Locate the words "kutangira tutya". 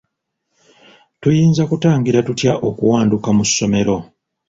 1.69-2.53